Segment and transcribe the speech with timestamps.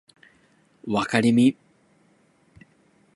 [0.87, 1.55] わかりみ